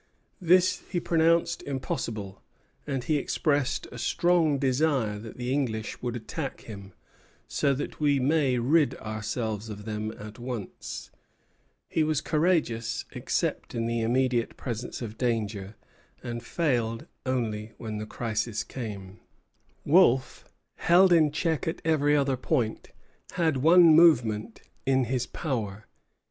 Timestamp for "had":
23.33-23.57